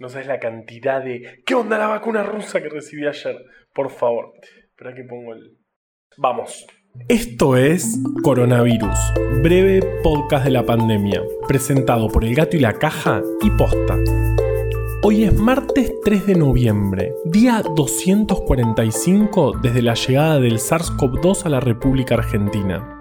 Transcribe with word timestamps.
No 0.00 0.08
sabes 0.08 0.26
la 0.26 0.40
cantidad 0.40 1.04
de. 1.04 1.42
¿Qué 1.44 1.54
onda 1.54 1.76
la 1.76 1.86
vacuna 1.86 2.22
rusa 2.22 2.62
que 2.62 2.70
recibí 2.70 3.06
ayer? 3.06 3.36
Por 3.74 3.90
favor. 3.90 4.32
Espera 4.70 4.94
que 4.94 5.04
pongo 5.04 5.34
el. 5.34 5.58
Vamos. 6.16 6.66
Esto 7.06 7.54
es 7.54 8.00
Coronavirus, 8.24 8.98
breve 9.42 9.80
podcast 10.02 10.46
de 10.46 10.52
la 10.52 10.64
pandemia, 10.64 11.22
presentado 11.46 12.08
por 12.08 12.24
El 12.24 12.34
Gato 12.34 12.56
y 12.56 12.60
la 12.60 12.72
Caja 12.72 13.22
y 13.42 13.50
Posta. 13.50 13.98
Hoy 15.02 15.24
es 15.24 15.34
martes 15.34 15.92
3 16.02 16.26
de 16.28 16.34
noviembre, 16.34 17.12
día 17.26 17.62
245 17.62 19.58
desde 19.62 19.82
la 19.82 19.94
llegada 19.94 20.40
del 20.40 20.54
SARS-CoV-2 20.54 21.44
a 21.44 21.50
la 21.50 21.60
República 21.60 22.14
Argentina. 22.14 22.99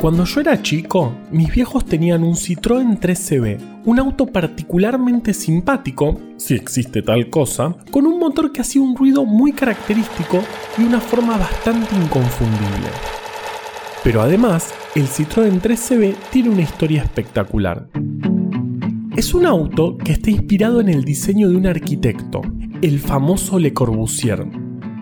Cuando 0.00 0.24
yo 0.24 0.40
era 0.40 0.62
chico, 0.62 1.12
mis 1.30 1.52
viejos 1.52 1.84
tenían 1.84 2.24
un 2.24 2.34
Citroën 2.34 2.98
3CB, 2.98 3.82
un 3.84 3.98
auto 3.98 4.24
particularmente 4.24 5.34
simpático, 5.34 6.18
si 6.38 6.54
existe 6.54 7.02
tal 7.02 7.28
cosa, 7.28 7.76
con 7.90 8.06
un 8.06 8.18
motor 8.18 8.50
que 8.50 8.62
hacía 8.62 8.80
un 8.80 8.96
ruido 8.96 9.26
muy 9.26 9.52
característico 9.52 10.42
y 10.78 10.84
una 10.84 11.00
forma 11.00 11.36
bastante 11.36 11.94
inconfundible. 11.94 12.88
Pero 14.02 14.22
además, 14.22 14.72
el 14.94 15.06
Citroën 15.06 15.60
3CB 15.60 16.14
tiene 16.30 16.48
una 16.48 16.62
historia 16.62 17.02
espectacular. 17.02 17.90
Es 19.14 19.34
un 19.34 19.44
auto 19.44 19.98
que 19.98 20.12
está 20.12 20.30
inspirado 20.30 20.80
en 20.80 20.88
el 20.88 21.04
diseño 21.04 21.50
de 21.50 21.56
un 21.56 21.66
arquitecto, 21.66 22.40
el 22.80 23.00
famoso 23.00 23.58
Le 23.58 23.74
Corbusier, 23.74 24.46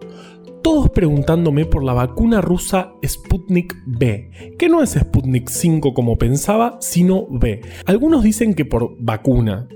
Todos 0.63 0.89
preguntándome 0.89 1.65
por 1.65 1.83
la 1.83 1.93
vacuna 1.93 2.41
rusa 2.41 2.93
Sputnik 3.05 3.75
B, 3.85 4.55
que 4.57 4.69
no 4.69 4.81
es 4.81 4.91
Sputnik 4.91 5.49
5 5.49 5.93
como 5.93 6.17
pensaba, 6.17 6.77
sino 6.81 7.27
B. 7.29 7.61
Algunos 7.85 8.23
dicen 8.23 8.55
que 8.55 8.65
por 8.65 8.95
vacuna, 8.99 9.67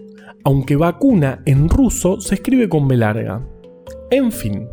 aunque 0.43 0.75
vacuna 0.75 1.43
en 1.45 1.69
ruso 1.69 2.19
se 2.19 2.35
escribe 2.35 2.67
con 2.67 2.87
B 2.87 2.97
larga. 2.97 3.47
En 4.09 4.31
fin, 4.31 4.67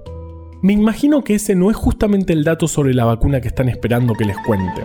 me 0.62 0.72
imagino 0.72 1.24
que 1.24 1.34
ese 1.34 1.54
no 1.54 1.70
es 1.70 1.76
justamente 1.76 2.32
el 2.32 2.44
dato 2.44 2.68
sobre 2.68 2.94
la 2.94 3.04
vacuna 3.04 3.40
que 3.40 3.48
están 3.48 3.68
esperando 3.68 4.14
que 4.14 4.24
les 4.24 4.36
cuente. 4.38 4.82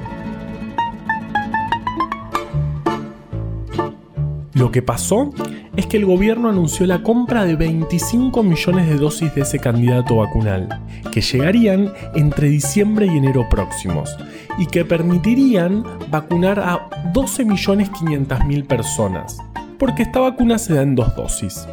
Lo 4.57 4.71
que 4.71 4.81
pasó 4.81 5.29
es 5.75 5.85
que 5.85 5.97
el 5.97 6.05
gobierno 6.05 6.49
anunció 6.49 6.87
la 6.87 7.03
compra 7.03 7.45
de 7.45 7.55
25 7.55 8.41
millones 8.41 8.89
de 8.89 8.95
dosis 8.95 9.35
de 9.35 9.41
ese 9.41 9.59
candidato 9.59 10.15
vacunal, 10.15 10.81
que 11.11 11.21
llegarían 11.21 11.93
entre 12.15 12.49
diciembre 12.49 13.05
y 13.05 13.17
enero 13.17 13.45
próximos, 13.51 14.17
y 14.57 14.65
que 14.65 14.83
permitirían 14.83 15.83
vacunar 16.09 16.59
a 16.59 16.89
12.500.000 17.13 18.65
personas, 18.65 19.37
porque 19.77 20.01
esta 20.01 20.21
vacuna 20.21 20.57
se 20.57 20.73
da 20.73 20.81
en 20.81 20.95
dos 20.95 21.15
dosis. 21.15 21.67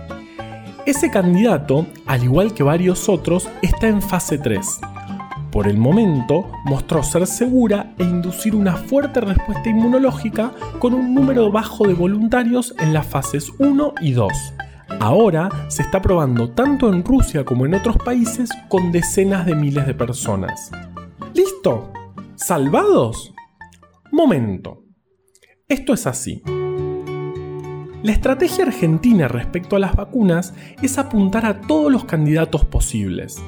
Ese 0.85 1.11
candidato, 1.11 1.87
al 2.05 2.23
igual 2.23 2.53
que 2.53 2.65
varios 2.65 3.09
otros, 3.09 3.49
está 3.63 3.89
en 3.89 4.03
fase 4.03 4.37
3, 4.37 4.81
por 5.55 5.69
el 5.69 5.79
momento 5.79 6.51
mostró 6.65 7.05
ser 7.05 7.29
segura 7.29 7.95
e 7.97 8.03
inducir 8.03 8.57
una 8.57 8.75
fuerte 8.75 9.21
respuesta 9.21 9.71
inmunológica 9.71 10.51
con 10.81 10.95
un 10.95 11.15
número 11.15 11.53
bajo 11.53 11.87
de 11.87 11.95
voluntarios 11.95 12.75
en 12.81 12.93
las 12.93 13.07
fases 13.07 13.53
1 13.61 13.95
y 14.01 14.15
2. 14.15 14.33
Ahora 14.99 15.49
se 15.69 15.83
está 15.83 16.03
probando 16.03 16.51
tanto 16.51 16.93
en 16.93 17.05
Rusia 17.05 17.45
como 17.45 17.67
en 17.67 17.75
otros 17.75 17.99
países 17.99 18.51
con 18.69 18.91
decenas 18.91 19.47
de 19.47 19.55
miles 19.55 19.87
de 19.87 19.95
personas. 19.95 20.73
¿Listo? 21.35 21.93
¿Salvados? 22.35 23.33
Momento. 24.11 24.83
Esto 25.69 25.93
es 25.95 26.09
así. 26.09 26.43
La 28.03 28.11
estrategia 28.11 28.65
argentina 28.65 29.29
respecto 29.29 29.77
a 29.77 29.79
las 29.79 29.95
vacunas 29.95 30.53
es 30.83 30.99
apuntar 30.99 31.47
a 31.47 31.61
todos 31.61 31.93
los 31.93 32.07
candidatos 32.07 32.65
posibles. 32.65 33.41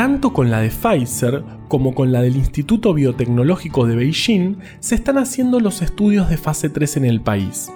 Tanto 0.00 0.32
con 0.32 0.50
la 0.50 0.62
de 0.62 0.70
Pfizer 0.70 1.44
como 1.68 1.94
con 1.94 2.10
la 2.10 2.22
del 2.22 2.34
Instituto 2.34 2.94
Biotecnológico 2.94 3.86
de 3.86 3.96
Beijing 3.96 4.56
se 4.78 4.94
están 4.94 5.18
haciendo 5.18 5.60
los 5.60 5.82
estudios 5.82 6.30
de 6.30 6.38
fase 6.38 6.70
3 6.70 6.96
en 6.96 7.04
el 7.04 7.20
país. 7.20 7.70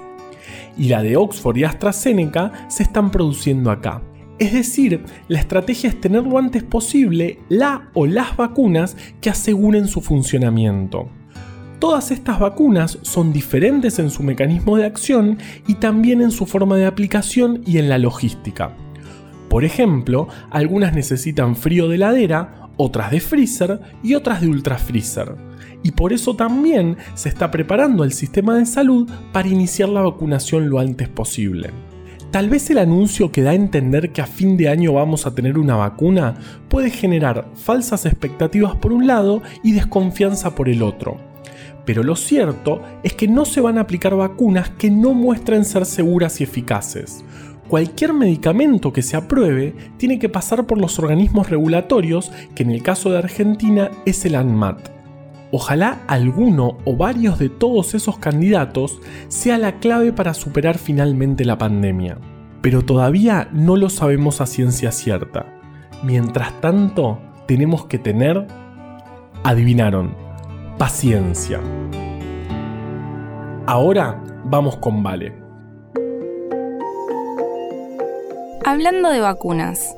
Y 0.79 0.89
la 0.89 1.03
de 1.03 1.19
Oxford 1.19 1.59
y 1.59 1.65
AstraZeneca 1.65 2.67
se 2.71 2.83
están 2.83 3.11
produciendo 3.11 3.71
acá. 3.71 4.01
Es 4.39 4.55
decir, 4.55 5.05
la 5.29 5.39
estrategia 5.39 5.91
es 5.91 6.01
tener 6.01 6.23
lo 6.23 6.39
antes 6.39 6.63
posible 6.63 7.41
la 7.51 7.91
o 7.93 8.07
las 8.07 8.34
vacunas 8.39 8.97
que 9.21 9.29
aseguren 9.29 9.87
su 9.87 10.01
funcionamiento. 10.01 11.10
Todas 11.78 12.10
estas 12.10 12.39
vacunas 12.39 13.01
son 13.03 13.34
diferentes 13.34 13.98
en 13.98 14.09
su 14.09 14.22
mecanismo 14.22 14.78
de 14.78 14.87
acción 14.87 15.37
y 15.66 15.75
también 15.75 16.22
en 16.22 16.31
su 16.31 16.47
forma 16.47 16.77
de 16.77 16.87
aplicación 16.87 17.60
y 17.66 17.77
en 17.77 17.91
la 17.91 17.98
logística. 17.98 18.75
Por 19.54 19.65
ejemplo, 19.65 20.27
algunas 20.51 20.95
necesitan 20.95 21.54
frío 21.54 21.89
de 21.89 21.95
heladera, 21.95 22.71
otras 22.77 23.12
de 23.12 23.21
freezer 23.21 23.78
y 24.03 24.15
otras 24.16 24.41
de 24.41 24.48
ultra 24.48 24.78
freezer. 24.78 25.36
Y 25.84 25.92
por 25.92 26.12
eso 26.12 26.34
también 26.34 26.97
se 27.15 27.28
está 27.28 27.53
preparando 27.53 28.03
el 28.03 28.12
sistema 28.12 28.56
de 28.56 28.66
salud 28.66 29.09
para 29.33 29.47
iniciar 29.47 29.91
la 29.91 30.01
vacunación 30.01 30.68
lo 30.68 30.80
antes 30.80 31.09
posible. 31.09 31.71
Tal 32.33 32.51
vez 32.51 32.68
el 32.71 32.78
anuncio 32.78 33.30
que 33.30 33.42
da 33.42 33.53
a 33.53 33.54
entender 33.54 34.10
que 34.10 34.22
a 34.22 34.27
fin 34.27 34.56
de 34.56 34.68
año 34.68 34.92
vamos 34.92 35.24
a 35.24 35.36
tener 35.36 35.57
una 35.57 35.77
vacuna 35.77 36.34
puede 36.68 36.91
generar 36.91 37.48
falsas 37.54 38.07
expectativas 38.07 38.74
por 38.74 38.92
un 38.92 39.07
lado 39.07 39.41
y 39.62 39.71
desconfianza 39.71 40.57
por 40.57 40.68
el 40.68 40.83
otro. 40.83 41.16
Pero 41.84 42.03
lo 42.03 42.16
cierto 42.16 42.83
es 43.04 43.12
que 43.12 43.28
no 43.28 43.45
se 43.45 43.60
van 43.60 43.78
a 43.78 43.83
aplicar 43.83 44.16
vacunas 44.16 44.71
que 44.71 44.91
no 44.91 45.15
muestren 45.15 45.65
ser 45.65 45.86
seguras 45.86 46.41
y 46.41 46.45
eficaces 46.45 47.24
cualquier 47.69 48.13
medicamento 48.13 48.93
que 48.93 49.03
se 49.03 49.16
apruebe 49.16 49.75
tiene 49.97 50.19
que 50.19 50.28
pasar 50.28 50.66
por 50.66 50.78
los 50.78 50.99
organismos 50.99 51.51
regulatorios, 51.51 52.31
que 52.55 52.63
en 52.63 52.71
el 52.71 52.83
caso 52.83 53.11
de 53.11 53.19
Argentina 53.19 53.91
es 54.07 54.25
el 54.25 54.34
ANMAT. 54.34 54.91
Ojalá 55.51 56.01
alguno 56.09 56.78
o 56.84 56.97
varios 56.97 57.39
de 57.39 57.49
todos 57.49 57.95
esos 57.95 58.19
candidatos 58.19 58.99
sea 59.28 59.57
la 59.57 59.78
clave 59.78 60.13
para 60.13 60.34
superar 60.34 60.78
finalmente 60.78 61.45
la 61.45 61.59
pandemia. 61.59 62.19
Pero 62.61 62.84
todavía 62.84 63.49
no 63.53 63.77
lo 63.77 63.89
sabemos 63.89 64.41
a 64.41 64.47
ciencia 64.47 64.91
cierta. 64.91 65.47
Mientras 66.03 66.60
tanto, 66.60 67.21
tenemos 67.47 67.87
que 67.87 67.99
tener, 67.99 68.47
adivinaron, 69.45 70.17
paciencia. 70.77 71.60
Ahora 73.67 74.22
vamos 74.45 74.77
con 74.78 75.03
Vale. 75.03 75.44
Hablando 78.66 79.11
de 79.11 79.21
vacunas, 79.21 79.95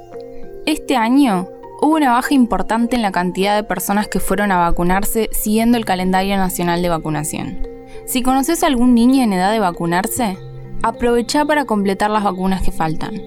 este 0.67 0.97
año 0.97 1.47
hubo 1.81 1.95
una 1.95 2.11
baja 2.11 2.35
importante 2.35 2.97
en 2.97 3.03
la 3.03 3.13
cantidad 3.13 3.55
de 3.55 3.63
personas 3.63 4.09
que 4.09 4.19
fueron 4.19 4.51
a 4.51 4.59
vacunarse 4.59 5.29
siguiendo 5.31 5.79
el 5.79 5.85
calendario 5.85 6.37
nacional 6.37 6.83
de 6.83 6.89
vacunación. 6.89 7.65
Si 8.07 8.23
conoces 8.23 8.65
a 8.65 8.67
algún 8.67 8.93
niño 8.93 9.23
en 9.23 9.33
edad 9.33 9.53
de 9.53 9.61
vacunarse, 9.61 10.37
aprovecha 10.83 11.45
para 11.45 11.65
completar 11.65 12.11
las 12.11 12.25
vacunas 12.25 12.61
que 12.61 12.73
faltan. 12.73 13.23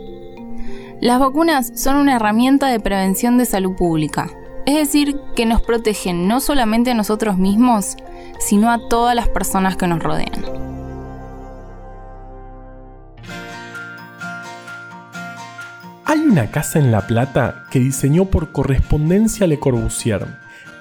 Las 0.99 1.21
vacunas 1.21 1.71
son 1.73 1.95
una 1.95 2.17
herramienta 2.17 2.67
de 2.67 2.81
prevención 2.81 3.37
de 3.37 3.45
salud 3.45 3.77
pública, 3.77 4.29
es 4.65 4.75
decir, 4.75 5.21
que 5.37 5.45
nos 5.45 5.61
protegen 5.61 6.27
no 6.27 6.41
solamente 6.41 6.91
a 6.91 6.95
nosotros 6.95 7.37
mismos, 7.37 7.95
sino 8.39 8.69
a 8.69 8.89
todas 8.89 9.15
las 9.15 9.29
personas 9.29 9.77
que 9.77 9.87
nos 9.87 10.03
rodean. 10.03 10.68
Hay 16.09 16.21
una 16.21 16.49
casa 16.49 16.79
en 16.79 16.91
La 16.91 17.05
Plata 17.05 17.65
que 17.69 17.77
diseñó 17.77 18.25
por 18.25 18.51
correspondencia 18.51 19.45
Le 19.45 19.59
Corbusier. 19.59 20.25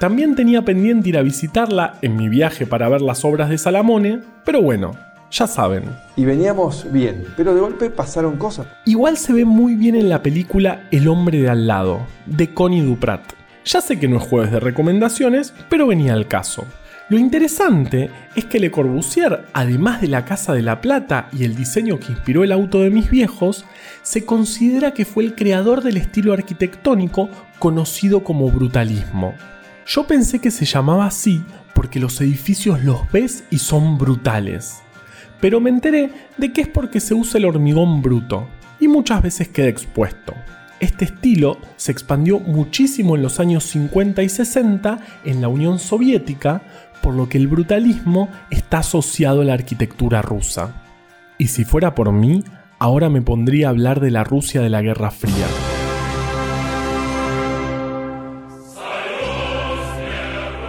También 0.01 0.35
tenía 0.35 0.63
pendiente 0.63 1.11
ir 1.11 1.19
a 1.19 1.23
visitarla 1.23 1.97
en 2.01 2.17
mi 2.17 2.31
viaje 2.31 2.65
para 2.65 2.89
ver 2.89 3.03
las 3.03 3.27
obras 3.27 3.51
de 3.51 3.59
Salamone, 3.59 4.23
pero 4.47 4.63
bueno, 4.63 4.93
ya 5.31 5.47
saben. 5.47 5.85
Y 6.17 6.25
veníamos 6.25 6.91
bien, 6.91 7.27
pero 7.37 7.55
de 7.55 7.61
golpe 7.61 7.91
pasaron 7.91 8.39
cosas. 8.39 8.69
Igual 8.87 9.19
se 9.19 9.35
ve 9.35 9.45
muy 9.45 9.75
bien 9.75 9.97
en 9.97 10.09
la 10.09 10.23
película 10.23 10.89
El 10.91 11.07
hombre 11.09 11.43
de 11.43 11.51
al 11.51 11.67
lado, 11.67 12.07
de 12.25 12.55
Connie 12.55 12.81
Duprat. 12.81 13.21
Ya 13.67 13.83
sé 13.83 13.99
que 13.99 14.09
no 14.09 14.17
es 14.17 14.23
jueves 14.23 14.51
de 14.51 14.61
recomendaciones, 14.61 15.53
pero 15.69 15.87
venía 15.87 16.15
al 16.15 16.27
caso. 16.27 16.65
Lo 17.11 17.17
interesante 17.17 18.11
es 18.37 18.45
que 18.45 18.61
Le 18.61 18.71
Corbusier, 18.71 19.47
además 19.55 20.03
de 20.03 20.09
la 20.09 20.27
Casa 20.27 20.53
de 20.53 20.61
la 20.61 20.83
Plata 20.83 21.31
y 21.33 21.45
el 21.45 21.57
diseño 21.57 21.99
que 21.99 22.13
inspiró 22.13 22.45
el 22.45 22.53
auto 22.53 22.83
de 22.83 22.91
mis 22.91 23.09
viejos, 23.09 23.65
se 24.03 24.27
considera 24.27 24.93
que 24.93 25.07
fue 25.07 25.25
el 25.25 25.35
creador 25.35 25.83
del 25.83 25.97
estilo 25.97 26.35
arquitectónico 26.35 27.31
conocido 27.59 28.23
como 28.25 28.51
brutalismo. 28.51 29.33
Yo 29.87 30.07
pensé 30.07 30.39
que 30.39 30.51
se 30.51 30.67
llamaba 30.67 31.07
así 31.07 31.43
porque 31.75 31.99
los 31.99 32.21
edificios 32.21 32.85
los 32.85 33.11
ves 33.11 33.45
y 33.51 33.57
son 33.57 33.97
brutales. 33.97 34.83
Pero 35.41 35.61
me 35.61 35.71
enteré 35.71 36.11
de 36.37 36.53
que 36.53 36.61
es 36.61 36.69
porque 36.69 37.01
se 37.01 37.15
usa 37.15 37.39
el 37.39 37.47
hormigón 37.47 38.03
bruto 38.03 38.49
y 38.81 38.87
muchas 38.87 39.23
veces 39.23 39.49
queda 39.49 39.69
expuesto. 39.69 40.35
Este 40.81 41.07
estilo 41.07 41.59
se 41.77 41.91
expandió 41.91 42.39
muchísimo 42.39 43.17
en 43.17 43.23
los 43.23 43.41
años 43.41 43.65
50 43.65 44.23
y 44.23 44.29
60 44.29 45.01
en 45.25 45.41
la 45.41 45.49
Unión 45.49 45.81
Soviética, 45.81 46.63
por 47.09 47.17
lo 47.17 47.27
que 47.27 47.39
el 47.39 47.49
brutalismo 47.49 48.29
está 48.51 48.81
asociado 48.81 49.41
a 49.41 49.45
la 49.47 49.55
arquitectura 49.55 50.21
rusa. 50.21 50.83
Y 51.39 51.47
si 51.47 51.65
fuera 51.65 51.95
por 51.95 52.13
mí, 52.13 52.45
ahora 52.79 53.09
me 53.09 53.23
pondría 53.23 53.69
a 53.69 53.71
hablar 53.71 54.01
de 54.01 54.11
la 54.11 54.25
Rusia 54.25 54.61
de 54.61 54.69
la 54.69 54.83
Guerra 54.83 55.11
Fría. 55.11 55.47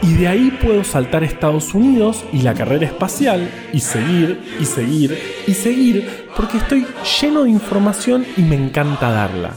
Y 0.02 0.14
de 0.14 0.28
ahí 0.30 0.58
puedo 0.64 0.86
saltar 0.86 1.24
a 1.24 1.26
Estados 1.26 1.74
Unidos 1.74 2.24
y 2.32 2.42
la 2.42 2.54
carrera 2.54 2.86
espacial 2.86 3.50
y 3.74 3.82
seguir 3.82 4.40
y 4.62 4.64
seguir 4.64 5.20
y 5.46 5.54
seguir 5.54 6.30
porque 6.38 6.60
estoy 6.60 6.88
lleno 7.22 7.44
de 7.44 7.50
información 7.50 8.26
y 8.38 8.44
me 8.44 8.56
encanta 8.56 9.12
darla. 9.12 9.52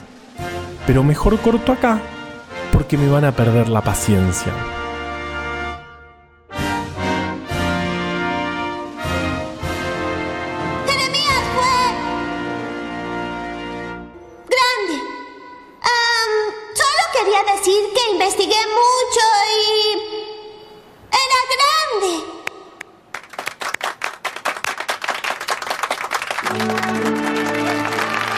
Pero 0.89 1.05
mejor 1.05 1.39
corto 1.39 1.71
acá 1.71 2.01
porque 2.73 2.99
me 2.99 3.09
van 3.09 3.25
a 3.25 3.31
perder 3.31 3.69
la 3.69 3.83
paciencia. 3.83 4.53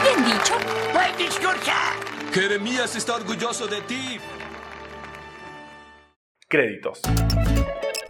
Bien 0.03 0.25
dicho. 0.25 0.57
¡Buen 0.93 1.17
discurso! 1.17 1.71
Jeremías 2.33 2.95
está 2.95 3.15
orgulloso 3.15 3.67
de 3.67 3.81
ti. 3.81 4.19
Créditos. 6.47 7.01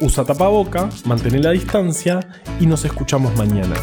Usa 0.00 0.24
tapaboca, 0.24 0.88
mantén 1.04 1.42
la 1.42 1.50
distancia 1.50 2.20
y 2.58 2.66
nos 2.66 2.84
escuchamos 2.84 3.36
mañana. 3.36 3.76